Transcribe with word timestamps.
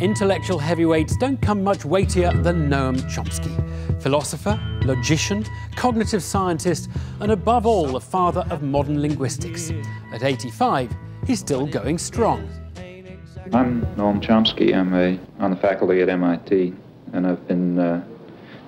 Intellectual 0.00 0.58
heavyweights 0.58 1.16
don't 1.16 1.40
come 1.40 1.64
much 1.64 1.86
weightier 1.86 2.30
than 2.42 2.68
Noam 2.68 3.00
Chomsky. 3.10 3.50
Philosopher, 4.02 4.60
logician, 4.82 5.42
cognitive 5.74 6.22
scientist, 6.22 6.90
and 7.20 7.32
above 7.32 7.64
all, 7.64 7.86
the 7.86 8.00
father 8.00 8.46
of 8.50 8.62
modern 8.62 9.00
linguistics. 9.00 9.72
At 10.12 10.22
85, 10.22 10.94
he's 11.26 11.38
still 11.38 11.66
going 11.66 11.96
strong. 11.96 12.46
I'm 13.54 13.86
Noam 13.96 14.20
Chomsky. 14.20 14.74
I'm 14.74 14.92
a, 14.92 15.18
on 15.38 15.50
the 15.50 15.56
faculty 15.56 16.02
at 16.02 16.10
MIT, 16.10 16.74
and 17.14 17.26
I've 17.26 17.48
been 17.48 17.78
uh, 17.78 18.04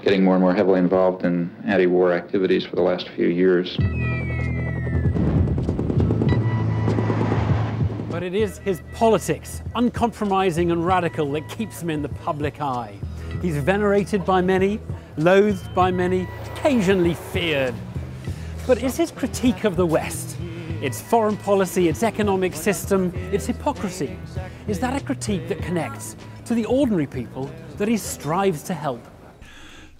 getting 0.03 0.25
more 0.25 0.35
and 0.35 0.43
more 0.43 0.55
heavily 0.55 0.79
involved 0.79 1.27
in 1.27 1.55
anti-war 1.67 2.15
activities 2.15 2.65
for 2.65 2.77
the 2.77 2.83
last 2.83 3.11
few 3.11 3.27
years. 3.27 3.77
It 8.28 8.34
is 8.34 8.59
his 8.59 8.82
politics, 8.92 9.62
uncompromising 9.74 10.70
and 10.70 10.84
radical, 10.84 11.32
that 11.32 11.48
keeps 11.48 11.80
him 11.80 11.88
in 11.88 12.02
the 12.02 12.10
public 12.10 12.60
eye. 12.60 12.95
He's 13.41 13.56
venerated 13.56 14.27
by 14.27 14.42
many, 14.42 14.80
loathed 15.16 15.74
by 15.74 15.91
many, 15.91 16.28
occasionally 16.52 17.14
feared. 17.14 17.74
But 18.66 18.82
is 18.82 18.98
his 18.98 19.10
critique 19.10 19.64
of 19.64 19.77
the 19.77 19.87
West, 19.87 20.37
its 20.82 21.01
foreign 21.01 21.38
policy, 21.38 21.88
its 21.88 22.02
economic 22.02 22.54
system, 22.54 23.14
its 23.32 23.46
hypocrisy, 23.46 24.18
is 24.66 24.79
that 24.80 25.01
a 25.01 25.02
critique 25.02 25.48
that 25.48 25.62
connects 25.62 26.15
to 26.45 26.54
the 26.54 26.66
ordinary 26.66 27.06
people 27.06 27.51
that 27.79 27.88
he 27.88 27.96
strives 27.96 28.62
to 28.65 28.74
help? 28.74 29.01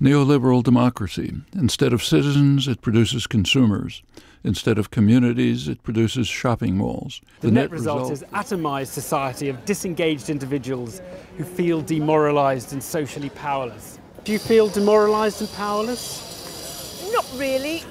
Neoliberal 0.02 0.62
democracy. 0.62 1.32
Instead 1.54 1.95
of 1.95 2.04
citizens, 2.04 2.68
it 2.68 2.82
produces 2.82 3.26
consumers. 3.26 4.02
Instead 4.45 4.78
of 4.78 4.91
communities, 4.91 5.69
it 5.69 5.83
produces 5.83 6.28
shopping 6.28 6.77
malls. 6.77 7.20
The, 7.41 7.48
the 7.48 7.52
net, 7.52 7.62
net, 7.65 7.70
result, 7.70 8.10
result 8.10 8.12
is 8.12 8.23
atomized 8.33 8.88
society 8.88 9.48
of 9.48 9.65
disengaged 9.65 10.30
individuals 10.30 11.02
who 11.37 11.45
feel 11.45 11.82
demoralized 11.82 12.73
and 12.73 12.82
socially 12.82 13.30
powerless. 13.30 13.98
Do 14.24 14.32
you 14.32 14.38
feel 14.38 14.68
demoralized 14.68 15.40
and 15.40 15.52
powerless? 15.52 17.10
Not 17.13 17.26
really. 17.37 17.82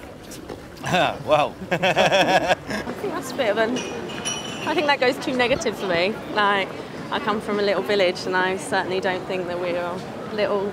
well. 1.26 1.56
I 1.72 2.56
think 3.02 3.14
that's 3.14 3.32
a 3.32 3.36
bit 3.36 3.50
of 3.50 3.58
an. 3.58 3.78
I 4.68 4.74
think 4.74 4.88
that 4.88 5.00
goes 5.00 5.18
too 5.18 5.36
negative 5.36 5.78
for 5.78 5.88
me. 5.88 6.14
Like, 6.34 6.70
I 7.12 7.20
come 7.20 7.42
from 7.42 7.60
a 7.60 7.64
little 7.64 7.84
village, 7.84 8.26
and 8.26 8.36
I 8.36 8.58
certainly 8.58 9.00
don't 9.00 9.26
think 9.26 9.48
that 9.48 9.60
we 9.60 9.76
are 9.76 10.00
little 10.34 10.72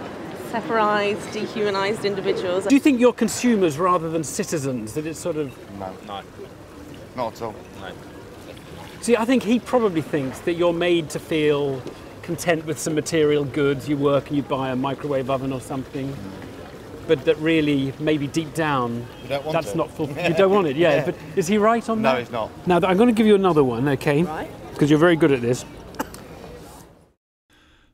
separatised, 0.55 1.33
dehumanised 1.33 2.05
individuals. 2.05 2.66
Do 2.66 2.74
you 2.74 2.80
think 2.80 3.00
you're 3.00 3.12
consumers 3.12 3.77
rather 3.77 4.08
than 4.08 4.22
citizens? 4.22 4.94
That 4.94 5.06
it's 5.06 5.19
sort 5.19 5.36
of 5.36 5.52
no, 5.78 5.92
no, 6.06 6.22
not 7.16 7.33
at 7.34 7.42
all. 7.42 7.55
No. 7.80 7.91
See, 9.00 9.16
I 9.16 9.24
think 9.24 9.42
he 9.42 9.58
probably 9.58 10.00
thinks 10.00 10.38
that 10.41 10.55
you're 10.55 10.72
made 10.72 11.11
to 11.11 11.19
feel 11.19 11.83
content 12.22 12.64
with 12.66 12.78
some 12.78 12.94
material 12.94 13.44
goods. 13.44 13.88
You 13.88 13.96
work 13.96 14.28
and 14.28 14.36
you 14.36 14.42
buy 14.42 14.70
a 14.70 14.77
microwave 14.77 15.28
oven 15.28 15.52
or 15.52 15.61
something. 15.61 16.08
Mm. 16.08 16.16
But 17.06 17.24
that 17.27 17.36
really, 17.36 17.92
maybe 17.98 18.27
deep 18.28 18.55
down, 18.55 19.06
that's 19.28 19.72
it. 19.72 19.77
not 19.77 19.91
full. 19.91 20.08
you 20.27 20.33
don't 20.34 20.50
want 20.50 20.68
it, 20.68 20.77
yeah. 20.77 20.94
yeah. 20.94 21.05
But 21.05 21.16
is 21.36 21.46
he 21.46 21.58
right 21.58 21.86
on 21.86 22.00
no, 22.00 22.08
that? 22.08 22.14
No, 22.14 22.20
he's 22.20 22.30
not. 22.30 22.66
Now, 22.66 22.89
I'm 22.89 22.96
going 22.96 23.08
to 23.08 23.14
give 23.14 23.27
you 23.27 23.34
another 23.34 23.62
one, 23.62 23.86
okay? 23.89 24.22
Right. 24.22 24.50
Because 24.72 24.89
you're 24.89 24.98
very 24.98 25.16
good 25.16 25.30
at 25.33 25.42
this. 25.42 25.66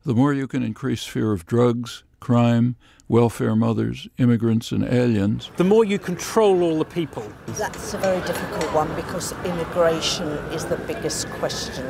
The 0.02 0.14
more 0.14 0.32
you 0.32 0.46
can 0.46 0.62
increase 0.62 1.04
fear 1.04 1.30
of 1.30 1.44
drugs, 1.44 2.04
crime, 2.20 2.76
welfare 3.06 3.54
mothers, 3.54 4.08
immigrants, 4.16 4.72
and 4.72 4.82
aliens. 4.82 5.50
The 5.58 5.64
more 5.64 5.84
you 5.84 5.98
control 5.98 6.62
all 6.62 6.78
the 6.78 6.86
people. 6.86 7.30
That's 7.48 7.92
a 7.92 7.98
very 7.98 8.24
difficult 8.26 8.72
one 8.72 8.94
because 8.96 9.32
immigration 9.44 10.28
is 10.54 10.64
the 10.64 10.76
biggest 10.76 11.28
question. 11.32 11.86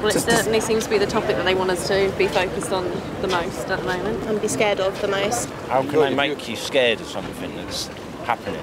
Well, 0.00 0.08
it 0.08 0.20
certainly 0.20 0.60
seems 0.60 0.84
to 0.84 0.90
be 0.90 0.98
the 0.98 1.08
topic 1.08 1.34
that 1.34 1.44
they 1.44 1.56
want 1.56 1.70
us 1.72 1.88
to 1.88 2.14
be 2.16 2.28
focused 2.28 2.70
on 2.70 2.84
the 3.20 3.26
most 3.26 3.68
at 3.68 3.80
the 3.80 3.84
moment 3.84 4.22
and 4.26 4.40
be 4.40 4.46
scared 4.46 4.78
of 4.78 5.00
the 5.00 5.08
most. 5.08 5.48
How 5.66 5.82
can 5.82 5.98
they 5.98 6.14
make 6.14 6.48
you 6.48 6.54
scared 6.54 7.00
of 7.00 7.08
something 7.08 7.56
that's 7.56 7.88
happening? 8.26 8.62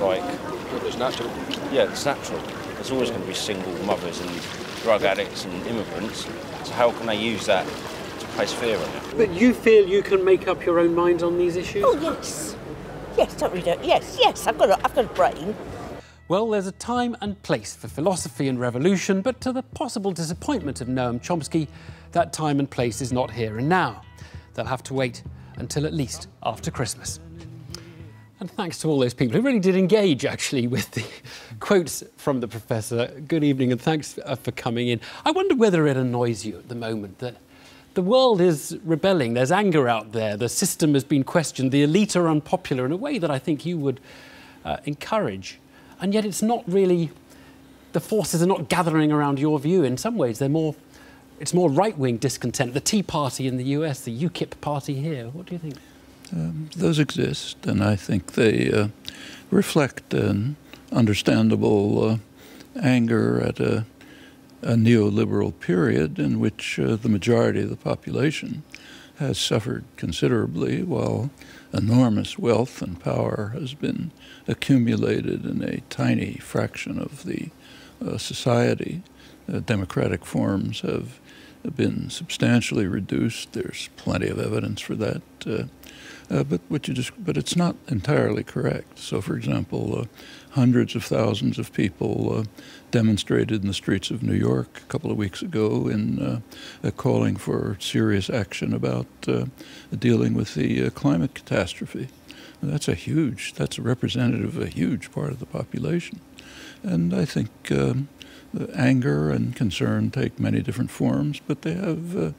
Like, 0.00 0.22
it's 0.86 0.96
natural. 0.96 1.28
Yeah, 1.70 1.90
it's 1.90 2.06
natural. 2.06 2.40
There's 2.76 2.90
always 2.90 3.10
going 3.10 3.20
to 3.20 3.28
be 3.28 3.34
single 3.34 3.74
mothers 3.84 4.18
and 4.18 4.30
drug 4.82 5.02
addicts 5.02 5.44
and 5.44 5.66
immigrants. 5.66 6.26
So 6.64 6.72
how 6.74 6.92
can 6.92 7.06
they 7.06 7.18
use 7.18 7.46
that 7.46 7.66
to 8.22 8.26
place 8.28 8.52
fear 8.52 8.76
in 8.76 8.82
it. 8.82 9.16
But 9.16 9.30
you 9.32 9.52
feel 9.52 9.86
you 9.86 10.02
can 10.02 10.24
make 10.24 10.48
up 10.48 10.64
your 10.64 10.78
own 10.78 10.94
mind 10.94 11.22
on 11.22 11.38
these 11.38 11.56
issues? 11.56 11.84
Oh, 11.86 11.98
yes. 12.00 12.56
Yes, 13.16 13.34
don't 13.34 13.52
read 13.52 13.66
it. 13.66 13.84
Yes, 13.84 14.18
yes, 14.20 14.46
I've 14.46 14.58
got 14.58 14.70
a, 14.70 14.84
I've 14.84 14.94
got 14.94 15.04
a 15.04 15.08
brain. 15.08 15.54
Well, 16.28 16.48
there's 16.48 16.66
a 16.66 16.72
time 16.72 17.16
and 17.20 17.40
place 17.42 17.74
for 17.74 17.88
philosophy 17.88 18.48
and 18.48 18.58
revolution, 18.58 19.20
but 19.20 19.40
to 19.42 19.52
the 19.52 19.62
possible 19.62 20.12
disappointment 20.12 20.80
of 20.80 20.88
Noam 20.88 21.20
Chomsky, 21.20 21.68
that 22.12 22.32
time 22.32 22.58
and 22.58 22.70
place 22.70 23.02
is 23.02 23.12
not 23.12 23.30
here 23.30 23.58
and 23.58 23.68
now. 23.68 24.02
They'll 24.54 24.64
have 24.64 24.82
to 24.84 24.94
wait 24.94 25.22
until 25.56 25.84
at 25.86 25.92
least 25.92 26.28
after 26.42 26.70
Christmas. 26.70 27.20
And 28.42 28.50
thanks 28.50 28.78
to 28.78 28.88
all 28.88 28.98
those 28.98 29.14
people 29.14 29.36
who 29.36 29.46
really 29.46 29.60
did 29.60 29.76
engage, 29.76 30.24
actually, 30.24 30.66
with 30.66 30.90
the 30.90 31.04
quotes 31.60 32.02
from 32.16 32.40
the 32.40 32.48
professor. 32.48 33.06
Good 33.28 33.44
evening, 33.44 33.70
and 33.70 33.80
thanks 33.80 34.18
uh, 34.24 34.34
for 34.34 34.50
coming 34.50 34.88
in. 34.88 35.00
I 35.24 35.30
wonder 35.30 35.54
whether 35.54 35.86
it 35.86 35.96
annoys 35.96 36.44
you 36.44 36.58
at 36.58 36.68
the 36.68 36.74
moment 36.74 37.20
that 37.20 37.36
the 37.94 38.02
world 38.02 38.40
is 38.40 38.76
rebelling. 38.82 39.34
There's 39.34 39.52
anger 39.52 39.88
out 39.88 40.10
there. 40.10 40.36
The 40.36 40.48
system 40.48 40.94
has 40.94 41.04
been 41.04 41.22
questioned. 41.22 41.70
The 41.70 41.84
elite 41.84 42.16
are 42.16 42.28
unpopular 42.28 42.84
in 42.84 42.90
a 42.90 42.96
way 42.96 43.18
that 43.18 43.30
I 43.30 43.38
think 43.38 43.64
you 43.64 43.78
would 43.78 44.00
uh, 44.64 44.78
encourage. 44.86 45.60
And 46.00 46.12
yet 46.12 46.24
it's 46.24 46.42
not 46.42 46.64
really, 46.66 47.10
the 47.92 48.00
forces 48.00 48.42
are 48.42 48.46
not 48.46 48.68
gathering 48.68 49.12
around 49.12 49.38
your 49.38 49.60
view. 49.60 49.84
In 49.84 49.96
some 49.96 50.16
ways, 50.16 50.40
they're 50.40 50.48
more, 50.48 50.74
it's 51.38 51.54
more 51.54 51.70
right-wing 51.70 52.16
discontent. 52.16 52.74
The 52.74 52.80
Tea 52.80 53.04
Party 53.04 53.46
in 53.46 53.56
the 53.56 53.66
US, 53.76 54.00
the 54.00 54.18
UKIP 54.28 54.60
party 54.60 54.94
here. 54.94 55.28
What 55.28 55.46
do 55.46 55.54
you 55.54 55.60
think? 55.60 55.76
Um, 56.32 56.70
those 56.76 56.98
exist, 56.98 57.66
and 57.66 57.82
I 57.82 57.96
think 57.96 58.32
they 58.32 58.72
uh, 58.72 58.88
reflect 59.50 60.14
an 60.14 60.56
understandable 60.90 62.04
uh, 62.04 62.16
anger 62.80 63.40
at 63.40 63.60
a 63.60 63.84
a 64.62 64.74
neoliberal 64.74 65.58
period 65.58 66.18
in 66.18 66.38
which 66.38 66.78
uh, 66.78 66.94
the 66.96 67.08
majority 67.08 67.60
of 67.60 67.70
the 67.70 67.76
population 67.76 68.62
has 69.16 69.38
suffered 69.38 69.84
considerably 69.96 70.82
while 70.82 71.30
enormous 71.72 72.38
wealth 72.38 72.80
and 72.80 73.00
power 73.00 73.50
has 73.54 73.74
been 73.74 74.10
accumulated 74.46 75.44
in 75.44 75.62
a 75.62 75.80
tiny 75.90 76.34
fraction 76.34 76.98
of 76.98 77.24
the 77.24 77.50
uh, 78.04 78.16
society. 78.16 79.02
Uh, 79.52 79.58
democratic 79.60 80.24
forms 80.24 80.80
have 80.80 81.18
been 81.76 82.08
substantially 82.08 82.86
reduced. 82.86 83.52
There's 83.52 83.88
plenty 83.96 84.28
of 84.28 84.38
evidence 84.38 84.80
for 84.80 84.94
that. 84.96 85.22
Uh, 85.44 85.64
uh, 86.30 86.42
but 86.44 86.60
what 86.68 86.88
you 86.88 86.94
just, 86.94 87.12
but 87.22 87.36
it's 87.36 87.56
not 87.56 87.76
entirely 87.88 88.44
correct. 88.44 88.98
So, 88.98 89.20
for 89.20 89.36
example, 89.36 90.00
uh, 90.00 90.04
hundreds 90.52 90.94
of 90.94 91.04
thousands 91.04 91.58
of 91.58 91.72
people 91.72 92.38
uh, 92.38 92.44
demonstrated 92.90 93.62
in 93.62 93.68
the 93.68 93.74
streets 93.74 94.10
of 94.10 94.22
New 94.22 94.34
York 94.34 94.82
a 94.82 94.92
couple 94.92 95.10
of 95.10 95.16
weeks 95.16 95.42
ago 95.42 95.88
in 95.88 96.20
uh, 96.20 96.40
uh, 96.86 96.90
calling 96.90 97.36
for 97.36 97.76
serious 97.80 98.28
action 98.30 98.72
about 98.74 99.06
uh, 99.26 99.46
dealing 99.98 100.34
with 100.34 100.54
the 100.54 100.90
climate 100.90 101.34
catastrophe. 101.34 102.08
And 102.60 102.72
that's 102.72 102.88
a 102.88 102.94
huge, 102.94 103.54
that's 103.54 103.78
a 103.78 103.82
representative 103.82 104.56
of 104.56 104.62
a 104.62 104.68
huge 104.68 105.10
part 105.10 105.32
of 105.32 105.40
the 105.40 105.46
population. 105.46 106.20
And 106.82 107.14
I 107.14 107.24
think 107.24 107.50
um, 107.70 108.08
anger 108.74 109.30
and 109.30 109.56
concern 109.56 110.10
take 110.10 110.38
many 110.38 110.60
different 110.60 110.90
forms, 110.90 111.40
but 111.46 111.62
they 111.62 111.74
have 111.74 112.34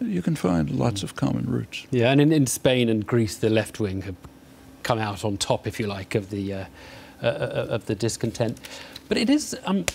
you 0.00 0.22
can 0.22 0.36
find 0.36 0.70
lots 0.70 1.02
of 1.02 1.14
common 1.14 1.46
roots. 1.46 1.86
Yeah, 1.90 2.10
and 2.10 2.20
in, 2.20 2.32
in 2.32 2.46
Spain 2.46 2.88
and 2.88 3.06
Greece, 3.06 3.36
the 3.36 3.50
left 3.50 3.80
wing 3.80 4.02
have 4.02 4.16
come 4.82 4.98
out 4.98 5.24
on 5.24 5.36
top, 5.36 5.66
if 5.66 5.80
you 5.80 5.86
like, 5.86 6.14
of 6.14 6.30
the 6.30 6.52
uh, 6.52 6.64
uh, 7.22 7.26
uh, 7.26 7.66
of 7.70 7.86
the 7.86 7.94
discontent. 7.94 8.60
But 9.08 9.16
it 9.16 9.30
is, 9.30 9.56
um, 9.64 9.86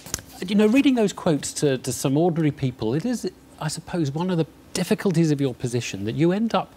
you 0.47 0.55
know, 0.55 0.67
reading 0.67 0.95
those 0.95 1.13
quotes 1.13 1.53
to, 1.53 1.77
to 1.77 1.93
some 1.93 2.17
ordinary 2.17 2.51
people, 2.51 2.95
it 2.95 3.05
is, 3.05 3.29
I 3.59 3.67
suppose, 3.67 4.11
one 4.11 4.31
of 4.31 4.37
the 4.37 4.47
difficulties 4.73 5.31
of 5.31 5.39
your 5.39 5.53
position 5.53 6.05
that 6.05 6.15
you 6.15 6.31
end 6.31 6.55
up, 6.55 6.73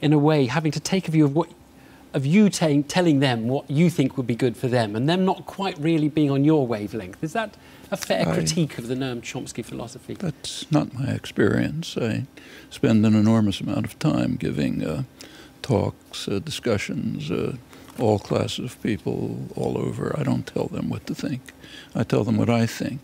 in 0.00 0.12
a 0.12 0.18
way, 0.18 0.46
having 0.46 0.72
to 0.72 0.80
take 0.80 1.08
a 1.08 1.10
view 1.10 1.24
of 1.24 1.34
what 1.34 1.50
of 2.16 2.24
you 2.24 2.48
telling 2.48 3.20
them 3.20 3.46
what 3.46 3.70
you 3.70 3.90
think 3.90 4.16
would 4.16 4.26
be 4.26 4.34
good 4.34 4.56
for 4.56 4.68
them 4.68 4.96
and 4.96 5.06
them 5.06 5.26
not 5.26 5.44
quite 5.44 5.78
really 5.78 6.08
being 6.08 6.30
on 6.30 6.44
your 6.44 6.66
wavelength. 6.66 7.22
Is 7.22 7.34
that 7.34 7.58
a 7.90 7.96
fair 7.96 8.26
I, 8.26 8.32
critique 8.32 8.78
of 8.78 8.88
the 8.88 8.94
Noam 8.94 9.20
Chomsky 9.20 9.62
philosophy? 9.62 10.14
That's 10.14 10.70
not 10.72 10.94
my 10.94 11.08
experience. 11.08 11.94
I 11.98 12.24
spend 12.70 13.04
an 13.04 13.14
enormous 13.14 13.60
amount 13.60 13.84
of 13.84 13.98
time 13.98 14.36
giving 14.36 14.82
uh, 14.82 15.02
talks, 15.60 16.26
uh, 16.26 16.38
discussions, 16.38 17.30
uh, 17.30 17.56
all 17.98 18.18
classes 18.18 18.72
of 18.72 18.82
people 18.82 19.36
all 19.54 19.76
over. 19.76 20.14
I 20.18 20.22
don't 20.22 20.46
tell 20.46 20.68
them 20.68 20.88
what 20.88 21.06
to 21.08 21.14
think. 21.14 21.52
I 21.94 22.02
tell 22.02 22.24
them 22.24 22.38
what 22.38 22.48
I 22.48 22.64
think, 22.64 23.00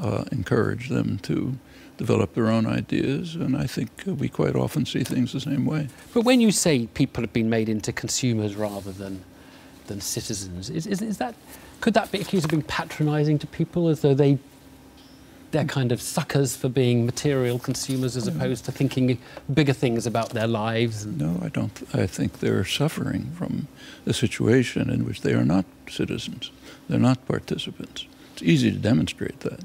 uh, 0.00 0.24
encourage 0.30 0.88
them 0.88 1.18
to 1.24 1.58
develop 1.96 2.34
their 2.34 2.48
own 2.48 2.66
ideas, 2.66 3.34
and 3.34 3.56
I 3.56 3.66
think 3.66 3.90
we 4.06 4.28
quite 4.28 4.54
often 4.54 4.84
see 4.86 5.04
things 5.04 5.32
the 5.32 5.40
same 5.40 5.64
way. 5.64 5.88
But 6.12 6.22
when 6.22 6.40
you 6.40 6.52
say 6.52 6.86
people 6.94 7.22
have 7.22 7.32
been 7.32 7.50
made 7.50 7.68
into 7.68 7.92
consumers 7.92 8.54
rather 8.54 8.92
than 8.92 9.24
than 9.86 10.00
citizens, 10.00 10.68
is, 10.68 10.86
is, 10.86 11.00
is 11.00 11.18
that 11.18 11.34
could 11.80 11.94
that 11.94 12.10
be 12.10 12.20
accused 12.20 12.44
of 12.44 12.50
being 12.50 12.62
patronising 12.62 13.38
to 13.38 13.46
people 13.46 13.88
as 13.88 14.00
though 14.00 14.14
they 14.14 14.38
they're 15.52 15.64
kind 15.64 15.92
of 15.92 16.02
suckers 16.02 16.56
for 16.56 16.68
being 16.68 17.06
material 17.06 17.58
consumers 17.58 18.16
as 18.16 18.26
opposed 18.26 18.64
to 18.64 18.72
thinking 18.72 19.16
bigger 19.52 19.72
things 19.72 20.06
about 20.06 20.30
their 20.30 20.46
lives? 20.46 21.06
No, 21.06 21.40
I 21.42 21.48
don't. 21.48 21.82
I 21.94 22.06
think 22.06 22.40
they're 22.40 22.64
suffering 22.64 23.30
from 23.36 23.68
a 24.04 24.12
situation 24.12 24.90
in 24.90 25.04
which 25.04 25.22
they 25.22 25.32
are 25.32 25.44
not 25.44 25.64
citizens. 25.88 26.50
They're 26.88 26.98
not 26.98 27.24
participants. 27.26 28.06
It's 28.34 28.42
easy 28.42 28.70
to 28.70 28.78
demonstrate 28.78 29.40
that. 29.40 29.60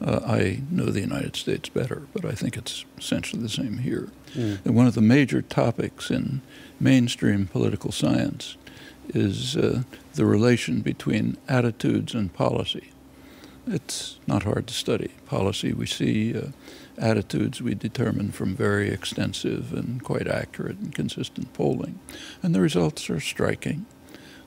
Uh, 0.00 0.20
I 0.26 0.62
know 0.70 0.86
the 0.86 1.00
United 1.00 1.36
States 1.36 1.68
better, 1.68 2.02
but 2.12 2.24
I 2.24 2.32
think 2.32 2.56
it's 2.56 2.84
essentially 2.98 3.42
the 3.42 3.48
same 3.48 3.78
here. 3.78 4.10
Mm. 4.34 4.64
And 4.64 4.74
one 4.74 4.86
of 4.86 4.94
the 4.94 5.00
major 5.00 5.42
topics 5.42 6.10
in 6.10 6.42
mainstream 6.80 7.46
political 7.46 7.92
science 7.92 8.56
is 9.08 9.56
uh, 9.56 9.82
the 10.14 10.26
relation 10.26 10.80
between 10.80 11.36
attitudes 11.48 12.14
and 12.14 12.32
policy. 12.32 12.90
It's 13.66 14.18
not 14.26 14.42
hard 14.42 14.66
to 14.66 14.74
study. 14.74 15.12
Policy, 15.26 15.72
we 15.72 15.86
see 15.86 16.36
uh, 16.36 16.48
attitudes 16.98 17.62
we 17.62 17.74
determine 17.74 18.30
from 18.30 18.54
very 18.54 18.90
extensive 18.90 19.72
and 19.72 20.02
quite 20.02 20.28
accurate 20.28 20.78
and 20.78 20.94
consistent 20.94 21.52
polling. 21.54 21.98
And 22.42 22.54
the 22.54 22.60
results 22.60 23.08
are 23.08 23.20
striking. 23.20 23.86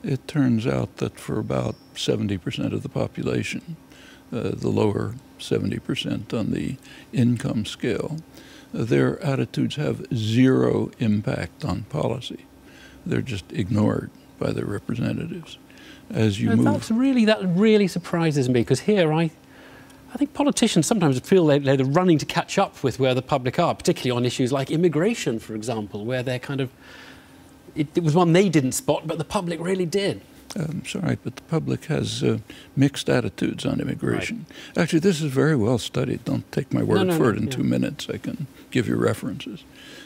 It 0.02 0.28
turns 0.28 0.66
out 0.66 0.98
that 0.98 1.18
for 1.18 1.38
about 1.38 1.74
70% 1.94 2.72
of 2.72 2.82
the 2.82 2.88
population, 2.88 3.76
uh, 4.32 4.50
the 4.54 4.68
lower 4.68 5.14
70% 5.38 6.32
on 6.38 6.50
the 6.50 6.76
income 7.12 7.64
scale, 7.64 8.18
their 8.72 9.22
attitudes 9.22 9.76
have 9.76 10.06
zero 10.14 10.90
impact 10.98 11.64
on 11.64 11.84
policy. 11.84 12.44
They're 13.06 13.22
just 13.22 13.50
ignored 13.52 14.10
by 14.38 14.52
their 14.52 14.66
representatives 14.66 15.58
as 16.10 16.40
you 16.40 16.50
no, 16.50 16.56
move. 16.56 16.64
That's 16.64 16.90
really 16.90 17.24
that 17.26 17.40
really 17.42 17.88
surprises 17.88 18.48
me 18.48 18.60
because 18.60 18.80
here 18.80 19.12
I, 19.12 19.30
I 20.12 20.16
think 20.16 20.34
politicians 20.34 20.86
sometimes 20.86 21.18
feel 21.20 21.46
they, 21.46 21.58
they're 21.58 21.84
running 21.84 22.18
to 22.18 22.26
catch 22.26 22.58
up 22.58 22.82
with 22.82 22.98
where 22.98 23.14
the 23.14 23.22
public 23.22 23.58
are, 23.58 23.74
particularly 23.74 24.16
on 24.16 24.24
issues 24.24 24.52
like 24.52 24.70
immigration, 24.70 25.38
for 25.38 25.54
example, 25.54 26.04
where 26.04 26.22
they're 26.22 26.38
kind 26.38 26.60
of. 26.60 26.70
It, 27.74 27.86
it 27.94 28.02
was 28.02 28.14
one 28.14 28.32
they 28.32 28.48
didn't 28.48 28.72
spot, 28.72 29.06
but 29.06 29.18
the 29.18 29.24
public 29.24 29.60
really 29.60 29.86
did. 29.86 30.20
I'm 30.56 30.84
sorry, 30.86 31.18
but 31.22 31.36
the 31.36 31.42
public 31.42 31.86
has 31.86 32.22
uh, 32.22 32.38
mixed 32.76 33.08
attitudes 33.08 33.66
on 33.66 33.80
immigration. 33.80 34.46
Right. 34.48 34.82
Actually, 34.82 35.00
this 35.00 35.20
is 35.20 35.30
very 35.30 35.56
well 35.56 35.78
studied. 35.78 36.24
Don't 36.24 36.50
take 36.52 36.72
my 36.72 36.82
word 36.82 36.96
no, 36.96 37.04
no, 37.04 37.16
for 37.16 37.24
no, 37.24 37.28
it 37.30 37.36
in 37.38 37.48
two 37.48 37.64
minutes. 37.64 38.08
I 38.08 38.18
can 38.18 38.46
give 38.70 38.88
you 38.88 38.96
references. 38.96 39.64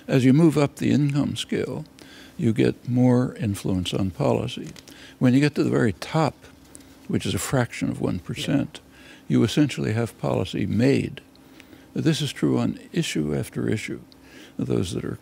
As 0.08 0.24
you 0.24 0.32
move 0.32 0.58
up 0.58 0.76
the 0.76 0.90
income 0.90 1.36
scale, 1.36 1.84
you 2.36 2.52
get 2.52 2.88
more 2.88 3.34
influence 3.36 3.94
on 3.94 4.10
policy. 4.10 4.70
When 5.18 5.34
you 5.34 5.40
get 5.40 5.54
to 5.54 5.64
the 5.64 5.70
very 5.70 5.92
top, 5.92 6.34
which 7.08 7.26
is 7.26 7.34
a 7.34 7.38
fraction 7.38 7.90
of 7.90 7.98
1%, 7.98 8.48
yeah. 8.48 8.64
you 9.28 9.44
essentially 9.44 9.92
have 9.92 10.18
policy 10.18 10.66
made. 10.66 11.20
This 11.94 12.20
is 12.20 12.32
true 12.32 12.58
on 12.58 12.78
issue 12.92 13.34
after 13.34 13.68
issue. 13.68 14.00
Those 14.58 14.92
that 14.94 15.04
are, 15.04 15.18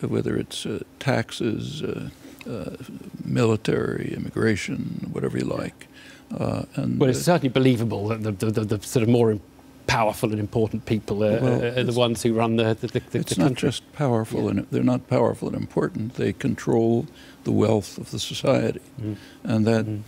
whether 0.00 0.36
it's 0.36 0.64
uh, 0.64 0.84
taxes, 0.98 1.82
uh, 1.82 2.10
uh, 2.48 2.76
military, 3.24 4.14
immigration, 4.14 5.08
whatever 5.12 5.38
you 5.38 5.44
like. 5.44 5.88
Uh, 6.36 6.64
and, 6.74 6.98
well, 6.98 7.10
it's 7.10 7.22
certainly 7.22 7.48
believable 7.48 8.08
that 8.08 8.38
the, 8.38 8.50
the, 8.50 8.64
the, 8.64 8.86
sort 8.86 9.02
of 9.02 9.08
more 9.08 9.38
powerful 9.86 10.30
and 10.30 10.40
important 10.40 10.86
people 10.86 11.22
are, 11.22 11.40
well, 11.40 11.64
are 11.64 11.84
the 11.84 11.92
ones 11.92 12.22
who 12.22 12.32
run 12.32 12.56
the, 12.56 12.74
the, 12.74 12.88
the, 12.88 13.18
it's 13.18 13.36
the 13.36 13.44
not 13.44 13.54
just 13.54 13.90
powerful, 13.92 14.44
yeah. 14.44 14.50
and 14.50 14.66
they're 14.70 14.82
not 14.82 15.06
powerful 15.08 15.48
and 15.48 15.56
important. 15.56 16.14
They 16.14 16.32
control 16.32 17.06
the 17.44 17.52
wealth 17.52 17.98
of 17.98 18.10
the 18.10 18.18
society, 18.18 18.80
mm. 19.00 19.16
and 19.42 19.66
that 19.66 19.84
mm. 19.84 20.02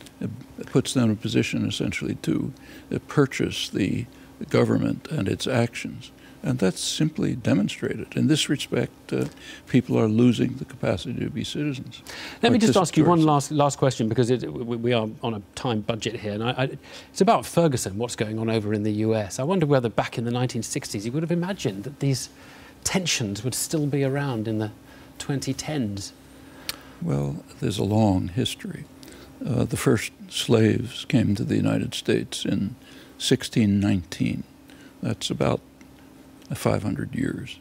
puts 0.67 0.95
them 0.95 1.05
in 1.05 1.11
a 1.11 1.17
position 1.17 1.67
essentially 1.67 2.15
to 2.23 2.53
uh, 2.93 2.99
purchase 3.07 3.69
the 3.69 4.07
government 4.49 5.07
and 5.11 5.29
its 5.29 5.47
actions. 5.47 6.11
And 6.43 6.59
that's 6.59 6.81
simply 6.81 7.35
demonstrated. 7.35 8.17
In 8.17 8.29
this 8.29 8.49
respect, 8.49 9.13
uh, 9.13 9.27
people 9.67 9.99
are 9.99 10.09
losing 10.09 10.55
the 10.55 10.65
capacity 10.65 11.19
to 11.21 11.31
be 11.31 11.43
citizens. 11.43 12.03
Let 12.43 12.53
me 12.53 12.59
just 12.59 12.77
ask 12.77 12.97
you 12.97 13.05
one 13.05 13.23
last 13.23 13.51
last 13.51 13.79
question 13.79 14.09
because 14.09 14.31
it, 14.31 14.47
we 14.47 14.93
are 14.93 15.09
on 15.23 15.35
a 15.35 15.43
time 15.55 15.81
budget 15.81 16.21
here, 16.21 16.35
and 16.35 16.45
I, 16.45 16.51
I, 16.51 16.79
it's 17.11 17.21
about 17.21 17.47
Ferguson. 17.47 17.99
What's 17.99 18.17
going 18.17 18.39
on 18.39 18.49
over 18.49 18.73
in 18.73 18.85
the 18.85 18.93
U.S.? 18.93 19.39
I 19.39 19.43
wonder 19.43 19.67
whether 19.67 19.89
back 19.89 20.19
in 20.19 20.25
the 20.25 20.31
1960s 20.31 21.05
you 21.05 21.13
would 21.13 21.23
have 21.23 21.33
imagined 21.33 21.85
that 21.85 22.01
these 22.01 22.29
tensions 22.85 23.43
would 23.43 23.55
still 23.55 23.87
be 23.87 24.05
around 24.05 24.47
in 24.47 24.59
the 24.59 24.71
2010s. 25.19 26.13
Well, 27.03 27.45
there's 27.61 27.79
a 27.79 27.85
long 27.85 28.29
history. 28.29 28.85
Uh, 29.45 29.65
the 29.65 29.77
first 29.77 30.13
slaves 30.29 31.05
came 31.05 31.35
to 31.35 31.45
the 31.45 31.57
United 31.57 31.95
States 31.95 32.45
in 32.45 32.77
1619. 33.19 34.45
That's 35.03 35.31
about 35.31 35.61
500 36.55 37.15
years. 37.15 37.59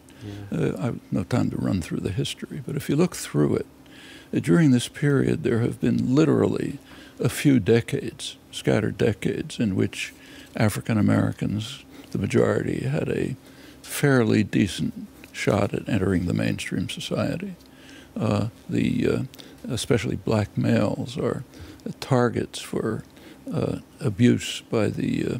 Yeah. 0.51 0.59
Uh, 0.59 0.77
I 0.77 0.85
have 0.85 0.99
no 1.11 1.23
time 1.23 1.49
to 1.51 1.57
run 1.57 1.81
through 1.81 1.99
the 1.99 2.11
history, 2.11 2.61
but 2.65 2.75
if 2.75 2.89
you 2.89 2.95
look 2.95 3.15
through 3.15 3.55
it, 3.57 3.65
uh, 4.33 4.39
during 4.39 4.71
this 4.71 4.87
period 4.87 5.43
there 5.43 5.59
have 5.59 5.79
been 5.79 6.15
literally 6.15 6.79
a 7.19 7.29
few 7.29 7.59
decades, 7.59 8.37
scattered 8.51 8.97
decades, 8.97 9.59
in 9.59 9.75
which 9.75 10.13
African 10.55 10.97
Americans, 10.97 11.83
the 12.11 12.17
majority, 12.17 12.81
had 12.85 13.09
a 13.09 13.35
fairly 13.81 14.43
decent 14.43 15.07
shot 15.31 15.73
at 15.73 15.87
entering 15.87 16.25
the 16.25 16.33
mainstream 16.33 16.89
society. 16.89 17.55
Uh, 18.17 18.47
the 18.69 19.07
uh, 19.07 19.23
especially 19.69 20.15
black 20.15 20.57
males 20.57 21.17
are 21.17 21.43
targets 21.99 22.59
for 22.59 23.03
uh, 23.51 23.77
abuse 23.99 24.61
by 24.69 24.87
the 24.87 25.25
uh, 25.25 25.37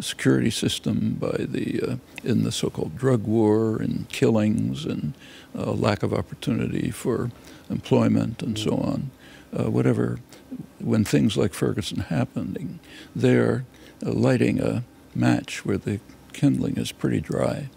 security 0.00 0.50
system, 0.50 1.16
by 1.18 1.36
the 1.38 1.80
uh, 1.82 1.96
in 2.22 2.42
the 2.42 2.52
so-called 2.52 2.96
drug 2.96 3.24
war 3.24 3.76
and 3.76 4.08
killings 4.08 4.84
and 4.84 5.14
uh, 5.56 5.72
lack 5.72 6.02
of 6.02 6.12
opportunity 6.12 6.90
for 6.90 7.30
employment 7.70 8.42
and 8.42 8.58
so 8.58 8.76
on. 8.76 9.10
Uh, 9.56 9.70
whatever, 9.70 10.18
when 10.78 11.04
things 11.04 11.36
like 11.36 11.54
Ferguson 11.54 12.00
happening, 12.00 12.78
they're 13.14 13.64
uh, 14.04 14.12
lighting 14.12 14.60
a 14.60 14.84
match 15.14 15.64
where 15.64 15.78
the 15.78 16.00
kindling 16.32 16.76
is 16.76 16.92
pretty 16.92 17.20
dry. 17.20 17.70